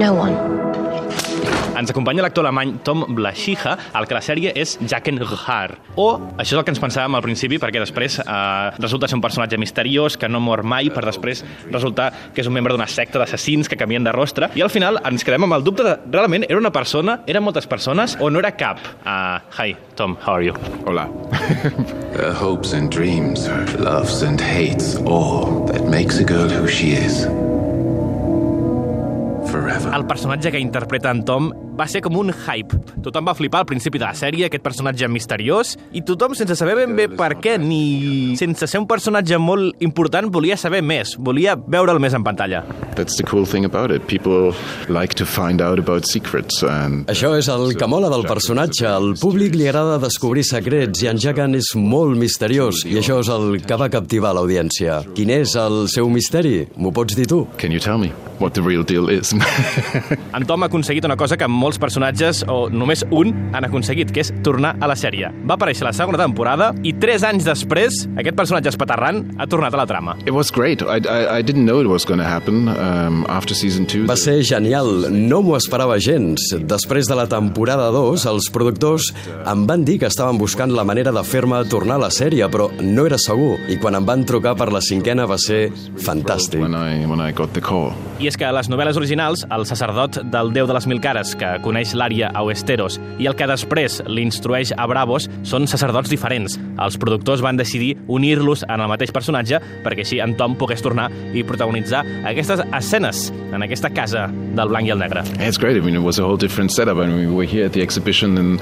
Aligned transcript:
No 0.00 0.14
one. 0.14 0.32
Ens 1.76 1.90
acompanya 1.92 2.22
l'actor 2.24 2.46
alemany 2.46 2.78
Tom 2.84 3.02
Blaschiha, 3.16 3.74
el 3.96 4.06
que 4.08 4.14
la 4.16 4.22
sèrie 4.24 4.52
és 4.56 4.78
Jacken 4.80 5.18
Ghar. 5.20 5.74
O, 6.00 6.06
això 6.40 6.54
és 6.54 6.56
el 6.56 6.64
que 6.64 6.72
ens 6.72 6.80
pensàvem 6.80 7.18
al 7.18 7.24
principi, 7.24 7.58
perquè 7.60 7.82
després 7.82 8.16
eh, 8.22 8.70
resulta 8.78 9.10
ser 9.10 9.18
un 9.18 9.24
personatge 9.24 9.58
misteriós 9.60 10.16
que 10.16 10.28
no 10.28 10.40
mor 10.40 10.62
mai, 10.64 10.88
per 10.88 11.04
després 11.04 11.44
resultar 11.68 12.08
que 12.32 12.40
és 12.40 12.48
un 12.48 12.56
membre 12.56 12.72
d'una 12.72 12.88
secta 12.88 13.20
d'assassins 13.20 13.68
que 13.68 13.76
canvien 13.80 14.08
de 14.08 14.16
rostre, 14.16 14.48
i 14.56 14.64
al 14.64 14.72
final 14.72 15.02
ens 15.04 15.24
quedem 15.24 15.44
amb 15.44 15.58
el 15.58 15.68
dubte 15.68 15.84
de, 15.84 15.94
realment, 16.16 16.48
era 16.48 16.60
una 16.60 16.72
persona, 16.72 17.20
eren 17.28 17.44
moltes 17.44 17.68
persones, 17.68 18.16
o 18.20 18.32
no 18.32 18.40
era 18.40 18.54
cap? 18.56 18.80
Uh, 19.04 19.36
hi, 19.52 19.76
Tom, 20.00 20.16
how 20.24 20.38
are 20.38 20.48
you? 20.48 20.56
Hola. 20.88 21.10
her 22.16 22.32
hopes 22.32 22.72
and 22.72 22.88
dreams, 22.88 23.44
her 23.44 23.68
loves 23.76 24.22
and 24.24 24.40
hates, 24.40 24.96
all 25.04 25.64
that 25.68 25.84
makes 25.92 26.20
a 26.20 26.24
girl 26.24 26.48
who 26.48 26.66
she 26.68 26.92
is. 26.96 27.28
El 29.86 30.06
personatge 30.06 30.50
que 30.52 30.60
interpreta 30.60 31.10
en 31.10 31.24
Tom 31.24 31.50
va 31.80 31.88
ser 31.88 32.02
com 32.04 32.18
un 32.20 32.32
hype. 32.34 32.76
Tothom 33.04 33.30
va 33.30 33.34
flipar 33.36 33.62
al 33.64 33.68
principi 33.68 34.00
de 34.00 34.04
la 34.04 34.14
sèrie, 34.16 34.46
aquest 34.46 34.64
personatge 34.64 35.08
misteriós, 35.08 35.74
i 35.96 36.04
tothom, 36.06 36.34
sense 36.36 36.56
saber 36.58 36.76
ben 36.82 36.94
bé 36.98 37.08
per 37.08 37.32
què, 37.40 37.56
ni 37.60 38.36
sense 38.40 38.68
ser 38.68 38.82
un 38.82 38.88
personatge 38.90 39.38
molt 39.40 39.80
important, 39.84 40.28
volia 40.32 40.58
saber 40.60 40.82
més, 40.84 41.16
volia 41.18 41.56
veure'l 41.56 42.00
més 42.02 42.16
en 42.16 42.26
pantalla. 42.26 42.62
That's 42.98 43.16
the 43.16 43.24
cool 43.24 43.46
thing 43.48 43.64
about 43.64 43.90
it. 43.94 44.06
People 44.10 44.52
like 44.92 45.14
to 45.16 45.26
find 45.26 45.62
out 45.64 45.80
about 45.80 46.04
secrets 46.08 46.62
and 46.66 47.08
Això 47.10 47.32
és 47.38 47.48
el 47.48 47.74
que 47.78 47.88
mola 47.88 48.10
del 48.12 48.26
personatge. 48.28 48.84
Al 48.90 49.14
públic 49.20 49.56
li 49.56 49.68
agrada 49.70 49.98
descobrir 50.02 50.44
secrets 50.46 51.04
i 51.04 51.08
en 51.10 51.20
Jagan 51.20 51.56
és 51.56 51.72
molt 51.78 52.18
misteriós 52.20 52.84
i 52.88 52.98
això 53.00 53.20
és 53.24 53.30
el 53.32 53.60
que 53.64 53.78
va 53.80 53.88
captivar 53.92 54.34
l'audiència. 54.36 55.00
Quin 55.16 55.32
és 55.32 55.56
el 55.60 55.86
seu 55.92 56.10
misteri? 56.12 56.66
M'ho 56.76 56.92
pots 56.94 57.16
dir 57.16 57.28
tu? 57.30 57.46
Can 57.60 57.72
you 57.72 57.80
tell 57.80 57.98
me 58.00 58.12
what 58.40 58.52
the 58.58 58.64
real 58.64 58.84
deal 58.84 59.08
is? 59.08 59.32
En 60.36 60.46
Tom 60.46 60.62
ha 60.62 60.68
aconseguit 60.70 61.04
una 61.04 61.16
cosa 61.16 61.36
que 61.36 61.48
molts 61.70 61.78
personatges, 61.78 62.42
o 62.50 62.66
només 62.72 63.04
un, 63.14 63.30
han 63.54 63.66
aconseguit, 63.68 64.10
que 64.10 64.24
és 64.24 64.32
tornar 64.42 64.74
a 64.82 64.88
la 64.90 64.96
sèrie. 64.98 65.30
Va 65.46 65.54
aparèixer 65.54 65.84
a 65.86 65.90
la 65.90 65.94
segona 65.94 66.18
temporada 66.18 66.72
i 66.82 66.92
tres 66.98 67.22
anys 67.26 67.46
després, 67.46 68.02
aquest 68.18 68.34
personatge 68.38 68.72
espaterrant 68.72 69.22
ha 69.38 69.46
tornat 69.50 69.74
a 69.74 69.78
la 69.78 69.86
trama. 69.86 70.16
it 70.26 70.34
was 70.34 70.50
great. 70.50 70.82
I, 70.82 70.98
I, 71.06 71.38
I 71.38 71.42
didn't 71.42 71.64
know 71.64 71.80
it 71.80 71.86
was 71.86 72.04
going 72.04 72.18
to 72.18 72.26
happen 72.26 72.68
um, 72.68 73.24
after 73.28 73.54
season 73.54 73.86
two. 73.86 74.04
Va 74.10 74.16
ser 74.18 74.40
genial, 74.42 75.06
no 75.10 75.40
m'ho 75.46 75.54
esperava 75.56 75.98
gens. 76.02 76.48
Després 76.70 77.06
de 77.08 77.14
la 77.18 77.26
temporada 77.30 77.90
2, 77.94 78.24
els 78.30 78.50
productors 78.50 79.10
em 79.46 79.64
van 79.68 79.84
dir 79.86 79.98
que 80.02 80.08
estaven 80.10 80.38
buscant 80.40 80.72
la 80.74 80.84
manera 80.84 81.12
de 81.14 81.22
fer-me 81.24 81.62
tornar 81.70 82.00
a 82.00 82.04
la 82.06 82.10
sèrie, 82.10 82.48
però 82.50 82.70
no 82.82 83.06
era 83.06 83.18
segur. 83.20 83.54
I 83.70 83.78
quan 83.82 83.94
em 83.98 84.06
van 84.08 84.24
trucar 84.26 84.56
per 84.58 84.70
la 84.74 84.82
cinquena 84.82 85.26
va 85.30 85.38
ser 85.38 85.68
fantàstic. 86.02 86.60
when 86.60 86.74
I 86.74 87.06
when 87.06 87.20
I 87.20 87.30
got 87.32 87.52
the 87.54 87.60
call. 87.62 87.92
I 88.20 88.26
és 88.28 88.36
que 88.36 88.44
a 88.44 88.52
les 88.52 88.68
novel·les 88.68 88.98
originals, 88.98 89.46
el 89.50 89.64
sacerdot 89.68 90.20
del 90.30 90.52
déu 90.52 90.66
de 90.68 90.74
les 90.76 90.86
mil 90.90 91.00
cares, 91.00 91.34
que 91.38 91.49
coneix 91.64 91.94
l'ària 91.98 92.30
a 92.34 92.42
Westeros, 92.46 93.00
i 93.18 93.26
el 93.30 93.36
que 93.36 93.48
després 93.50 94.00
l'instrueix 94.06 94.72
a 94.76 94.86
Bravos, 94.90 95.28
són 95.42 95.66
sacerdots 95.70 96.10
diferents. 96.10 96.58
Els 96.80 96.96
productors 97.00 97.42
van 97.44 97.58
decidir 97.58 97.96
unir-los 98.08 98.64
en 98.68 98.80
el 98.80 98.88
mateix 98.90 99.12
personatge 99.12 99.60
perquè 99.84 100.04
així 100.06 100.20
en 100.22 100.36
Tom 100.38 100.54
pogués 100.60 100.82
tornar 100.84 101.08
i 101.34 101.42
protagonitzar 101.46 102.04
aquestes 102.30 102.62
escenes 102.76 103.26
en 103.52 103.62
aquesta 103.66 103.90
casa 103.90 104.28
del 104.30 104.68
blanc 104.72 104.86
i 104.88 104.94
el 104.94 104.98
negre. 105.02 105.24
It's 105.40 105.58
great. 105.58 105.76
I 105.76 105.80
mean, 105.80 105.94
it 105.96 106.02
was 106.02 106.18
a 106.18 106.24
whole 106.24 106.36
different 106.38 106.70
setup. 106.72 106.98
I 106.98 107.06
mean, 107.06 107.26
we 107.26 107.34
were 107.34 107.46
here 107.46 107.66
at 107.66 107.72
the 107.72 107.82
exhibition 107.82 108.36
in 108.38 108.58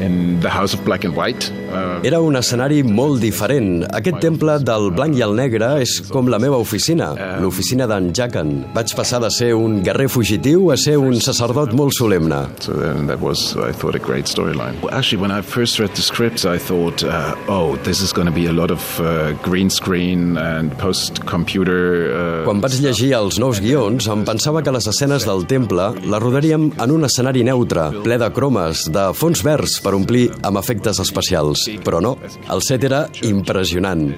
in 0.00 0.40
the 0.40 0.48
House 0.50 0.74
of 0.74 0.84
Black 0.84 1.04
and 1.04 1.16
White. 1.16 1.50
Uh, 1.72 2.00
Era 2.04 2.20
un 2.20 2.36
escenari 2.36 2.82
molt 2.82 3.20
diferent. 3.22 3.84
Aquest 3.94 4.18
temple 4.20 4.58
del 4.64 4.90
blanc 4.96 5.16
i 5.16 5.22
el 5.24 5.34
negre 5.38 5.68
és 5.82 5.98
com 6.10 6.28
la 6.32 6.38
meva 6.42 6.58
oficina, 6.60 7.12
l'oficina 7.40 7.86
d'en 7.90 8.10
Jacken. 8.16 8.52
Vaig 8.74 8.94
passar 8.98 9.20
de 9.22 9.30
ser 9.30 9.52
un 9.54 9.80
guerrer 9.84 10.08
fugitiu 10.12 10.70
a 10.72 10.76
ser 10.80 10.96
un 11.00 11.14
sacerdot 11.22 11.72
molt 11.78 11.94
solemne. 11.96 12.31
So 12.60 12.72
then 12.72 13.06
that 13.08 13.20
was, 13.20 13.56
I 13.56 13.72
thought, 13.72 13.94
a 13.94 13.98
great 13.98 14.26
storyline. 14.26 14.80
Well, 14.82 14.94
actually, 14.94 15.20
when 15.22 15.30
I 15.30 15.42
first 15.42 15.78
read 15.78 15.90
the 15.94 16.02
script, 16.02 16.44
I 16.44 16.58
thought, 16.58 17.02
uh, 17.04 17.34
oh, 17.48 17.76
this 17.84 18.00
is 18.00 18.12
going 18.12 18.26
to 18.26 18.32
be 18.32 18.46
a 18.46 18.52
lot 18.52 18.70
of 18.70 18.82
uh, 19.00 19.32
green 19.42 19.70
screen 19.70 20.36
and 20.36 20.72
post-computer. 20.78 21.80
Uh, 22.12 22.44
Quan 22.46 22.60
vaig 22.62 22.78
llegir 22.82 23.12
els 23.18 23.38
nous 23.42 23.60
guions, 23.62 24.08
em 24.12 24.24
pensava 24.28 24.62
que 24.62 24.74
les 24.74 24.86
escenes 24.90 25.26
del 25.28 25.46
temple 25.50 25.90
les 26.02 26.22
rodaríem 26.22 26.70
en 26.80 26.94
un 26.94 27.08
escenari 27.08 27.44
neutre, 27.46 27.88
ple 28.04 28.18
de 28.20 28.30
cromes, 28.34 28.86
de 28.92 29.08
fons 29.16 29.42
verds 29.44 29.78
per 29.84 29.94
omplir 29.98 30.28
amb 30.42 30.60
efectes 30.62 31.00
especials. 31.02 31.66
Però 31.84 32.00
no, 32.04 32.16
el 32.50 32.62
set 32.64 32.84
era 32.88 33.06
impressionant. 33.28 34.10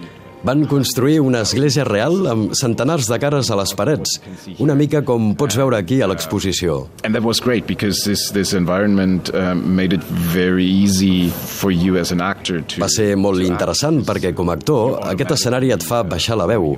Van 0.44 0.66
construir 0.69 1.22
una 1.25 1.41
església 1.41 1.87
real 1.88 2.27
amb 2.28 2.53
centenars 2.59 3.06
de 3.09 3.16
cares 3.16 3.49
a 3.49 3.56
les 3.56 3.71
parets, 3.72 4.19
una 4.60 4.75
mica 4.77 5.00
com 5.00 5.31
pots 5.41 5.56
veure 5.56 5.78
aquí 5.78 6.03
a 6.05 6.09
l'exposició. 6.10 6.82
And 7.03 7.16
that 7.16 7.25
was 7.25 7.41
great 7.41 7.65
because 7.66 8.05
this, 8.05 8.27
this 8.37 8.53
environment 8.53 9.33
um, 9.33 9.65
made 9.75 9.97
it 9.97 10.04
very 10.34 10.66
easy 10.66 11.31
for 11.31 11.72
you 11.72 11.97
as 11.97 12.12
an 12.12 12.21
actor 12.21 12.60
to. 12.60 12.83
Va 12.84 12.91
ser 12.93 13.15
molt 13.16 13.41
interessant 13.41 14.03
perquè 14.04 14.34
com 14.37 14.53
a 14.53 14.59
actor 14.59 15.00
aquest 15.15 15.33
escenari 15.38 15.72
et 15.72 15.83
fa 15.87 16.03
baixar 16.04 16.37
la 16.37 16.50
veu, 16.53 16.75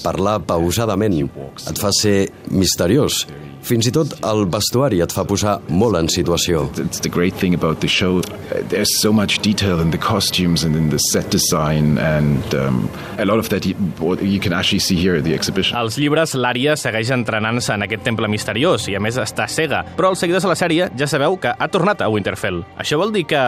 parlar 0.00 0.38
pausadament, 0.48 1.20
et 1.20 1.76
fa 1.84 1.92
ser 1.92 2.30
misteriós. 2.48 3.26
Fins 3.62 3.86
i 3.86 3.92
tot 3.92 4.14
el 4.26 4.46
vestuari 4.50 5.00
et 5.04 5.12
fa 5.12 5.24
posar 5.28 5.58
molt 5.68 5.96
en 5.98 6.08
situació. 6.10 6.64
It's 6.80 7.00
the 7.04 7.10
great 7.12 7.34
thing 7.36 7.54
about 7.54 7.80
the 7.80 7.88
show. 7.88 8.20
There's 8.70 8.90
so 9.00 9.12
much 9.12 9.38
detail 9.44 9.80
in 9.80 9.90
the 9.90 9.98
costumes 9.98 10.64
and 10.64 10.74
in 10.76 10.88
the 10.90 10.98
set 11.10 11.30
design, 11.30 11.98
and 11.98 12.54
um, 12.54 12.88
a 13.18 13.24
lot 13.24 13.38
of 13.38 13.48
that 13.50 13.66
you, 13.66 13.74
you 14.20 14.40
can 14.40 14.52
actually 14.52 14.80
see 14.80 14.96
here 14.96 15.16
at 15.16 15.24
the 15.24 15.34
exhibition. 15.34 15.76
Als 15.76 15.98
llibres, 16.00 16.34
l'Ària 16.34 16.76
segueix 16.80 17.10
entrenant-se 17.14 17.74
en 17.76 17.84
aquest 17.86 18.02
temple 18.06 18.28
misteriós 18.32 18.88
i, 18.90 18.96
a 18.96 19.02
més, 19.02 19.18
està 19.20 19.46
cega. 19.50 19.84
Però 19.98 20.10
els 20.14 20.22
seguidors 20.24 20.46
de 20.46 20.50
la 20.50 20.58
sèrie 20.58 20.88
ja 20.98 21.08
sabeu 21.10 21.36
que 21.40 21.52
ha 21.52 21.68
tornat 21.70 22.02
a 22.02 22.08
Winterfell. 22.10 22.62
Això 22.80 22.98
vol 23.00 23.12
dir 23.14 23.26
que, 23.30 23.42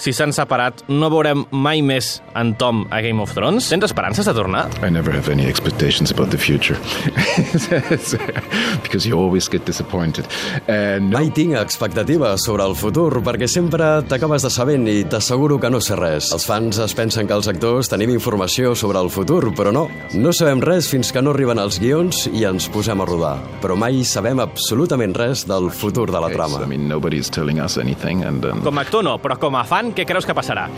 si 0.00 0.14
s'han 0.16 0.34
separat, 0.36 0.84
no 0.88 1.10
veurem 1.12 1.44
mai 1.52 1.84
més 1.84 2.16
en 2.38 2.54
Tom 2.60 2.86
a 2.90 3.02
Game 3.04 3.22
of 3.22 3.34
Thrones? 3.36 3.68
Tens 3.70 3.86
esperances 3.90 4.26
de 4.26 4.34
tornar? 4.36 4.66
I 4.80 4.90
never 4.90 5.12
have 5.14 5.30
any 5.30 5.46
expectations 5.46 6.10
about 6.10 6.32
the 6.32 6.40
future 6.40 6.78
because 8.82 9.06
you 9.10 9.18
always 9.20 9.48
get 9.50 9.66
disappointed. 9.66 10.24
And 10.70 11.10
no, 11.10 11.18
Mai 11.18 11.30
tinc 11.34 11.56
expectatives 11.58 12.44
sobre 12.46 12.64
el 12.64 12.76
futur 12.78 13.20
perquè 13.26 13.48
sempre 13.50 13.90
t'acabes 14.08 14.46
de 14.46 14.50
sabent 14.54 14.86
i 14.90 15.02
t'asseguro 15.10 15.58
que 15.60 15.70
no 15.72 15.80
sé 15.84 15.98
res. 15.98 16.30
Els 16.36 16.46
fans 16.48 16.78
es 16.80 16.94
pensen 16.96 17.26
que 17.28 17.36
els 17.36 17.48
actors 17.50 17.90
tenim 17.90 18.12
informació 18.14 18.74
sobre 18.78 19.02
el 19.02 19.10
futur, 19.12 19.50
però 19.56 19.72
no. 19.74 19.88
No 20.14 20.32
sabem 20.36 20.62
res 20.64 20.88
fins 20.90 21.10
que 21.12 21.22
no 21.22 21.34
arriben 21.34 21.58
els 21.60 21.80
guions 21.82 22.26
i 22.32 22.44
ens 22.48 22.68
posem 22.72 23.00
a 23.02 23.08
rodar. 23.08 23.36
Però 23.62 23.76
mai 23.76 24.04
sabem 24.06 24.40
absolutament 24.42 25.14
res 25.18 25.44
del 25.50 25.70
futur 25.74 26.08
de 26.10 26.20
la 26.20 26.30
I 26.30 26.36
trama. 26.38 26.64
mean, 26.66 26.88
nobody's 26.88 27.28
telling 27.30 27.60
us 27.60 27.76
anything, 27.78 28.22
and 28.24 28.44
um, 28.44 28.62
Com 28.62 28.78
a 28.78 28.82
actor 28.86 29.02
no, 29.04 29.18
però 29.18 29.38
com 29.38 29.56
a 29.56 29.64
fan, 29.64 29.92
què 29.92 30.06
creus 30.06 30.26
que 30.28 30.34
passarà? 30.36 30.68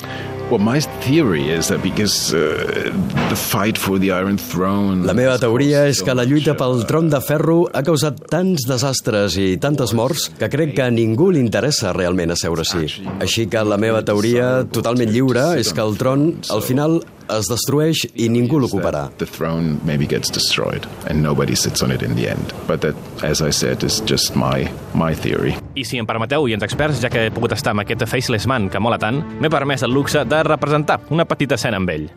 Well, 0.53 0.61
my 0.61 0.81
theory 1.01 1.49
is 1.49 1.69
that 1.69 1.83
because 1.83 2.35
uh, 2.35 2.93
the 3.31 3.37
fight 3.37 3.79
for 3.79 3.99
the 3.99 4.11
Iron 4.13 4.37
Throne. 4.37 5.07
La 5.07 5.15
meva 5.17 5.39
teoria 5.41 5.87
és 5.89 6.03
que 6.05 6.13
la 6.13 6.27
lluita 6.29 6.53
pel 6.61 6.85
tron 6.89 7.09
de 7.09 7.21
ferro 7.25 7.63
ha 7.73 7.81
causat 7.87 8.21
tants 8.29 8.67
desastres 8.69 9.39
i 9.41 9.57
tantes 9.63 9.95
morts 9.97 10.29
que 10.37 10.51
crec 10.53 10.75
que 10.77 10.85
a 10.85 10.91
ningú 10.93 11.31
li 11.33 11.41
interessa 11.41 11.95
realment 11.97 12.35
asseure-s'hi. 12.37 13.09
Així 13.25 13.47
que 13.49 13.65
la 13.65 13.81
meva 13.81 14.05
teoria, 14.05 14.67
totalment 14.69 15.09
lliure, 15.15 15.55
és 15.63 15.73
que 15.73 15.81
el 15.81 15.97
tron, 15.97 16.29
al 16.53 16.61
final, 16.67 17.01
es 17.31 17.49
destrueix 17.51 18.05
i 18.15 18.29
ningú 18.33 18.59
l'ocuparà. 18.63 19.07
The 19.19 19.27
throne 19.27 19.79
maybe 19.85 20.07
gets 20.07 20.31
destroyed, 20.33 20.87
and 21.09 21.23
nobody 21.23 21.55
sits 21.57 21.83
on 21.83 21.93
it 21.93 22.03
in 22.03 22.17
the 22.17 22.29
end. 22.31 22.55
But 22.67 22.83
that, 22.83 22.97
as 23.23 23.43
I 23.43 23.51
said, 23.51 23.85
is 23.85 24.01
just 24.07 24.37
my 24.37 24.69
my 24.95 25.15
theory. 25.15 25.57
I 25.77 25.85
si 25.85 25.99
em 26.01 26.07
permeteu, 26.07 26.49
i 26.49 26.57
ens 26.57 26.65
experts, 26.67 27.01
ja 27.03 27.11
que 27.13 27.29
he 27.29 27.35
pogut 27.35 27.55
estar 27.57 27.73
amb 27.77 27.85
aquest 27.85 28.07
Faceless 28.11 28.47
Man 28.51 28.69
que 28.71 28.81
mola 28.83 28.99
tant, 28.99 29.23
m'he 29.41 29.51
permès 29.53 29.85
el 29.87 29.95
luxe 29.95 30.25
de 30.25 30.43
representar 30.47 31.01
una 31.11 31.25
petita 31.29 31.55
escena 31.61 31.79
amb 31.81 31.91
ell. 31.95 32.11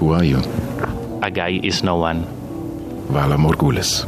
Who 0.00 0.14
are 0.14 0.24
you? 0.26 0.42
A 1.22 1.30
guy 1.30 1.60
is 1.62 1.82
no 1.82 1.96
one. 2.00 2.24
Vala 3.10 3.36
Morgulis. 3.36 4.04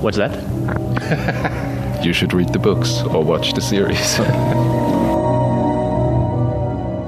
What's 0.00 0.18
that? 0.18 0.32
You 2.02 2.12
should 2.12 2.32
read 2.34 2.48
the 2.52 2.58
books 2.58 3.00
or 3.14 3.22
watch 3.22 3.52
the 3.54 3.60
series. 3.60 4.18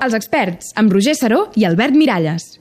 Els 0.05 0.15
experts, 0.15 0.71
amb 0.77 0.93
Roger 0.93 1.17
Saró 1.17 1.49
i 1.57 1.65
Albert 1.65 1.97
Miralles. 1.97 2.51